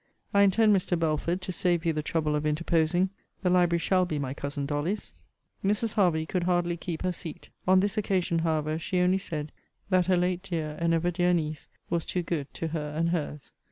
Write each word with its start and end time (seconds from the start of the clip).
I 0.33 0.41
intend, 0.41 0.75
Mr. 0.75 0.97
Belford, 0.97 1.43
to 1.43 1.51
save 1.51 1.85
you 1.85 1.93
the 1.93 2.01
trouble 2.01 2.35
of 2.35 2.43
interposing 2.43 3.11
the 3.43 3.51
library 3.51 3.77
shall 3.77 4.03
be 4.03 4.17
my 4.17 4.33
cousin 4.33 4.65
Dolly's. 4.65 5.13
Mrs. 5.63 5.93
Hervey 5.93 6.25
could 6.25 6.45
hardly 6.45 6.75
keep 6.75 7.03
her 7.03 7.11
seat. 7.11 7.49
On 7.67 7.81
this 7.81 7.99
occasion, 7.99 8.39
however, 8.39 8.79
she 8.79 8.97
only 8.99 9.19
said, 9.19 9.51
That 9.91 10.07
her 10.07 10.17
late 10.17 10.41
dear 10.41 10.75
and 10.79 10.95
ever 10.95 11.11
dear 11.11 11.35
niece, 11.35 11.67
was 11.91 12.03
too 12.03 12.23
glad 12.23 12.51
to 12.55 12.69
her 12.69 12.95
and 12.97 13.09
hers. 13.09 13.51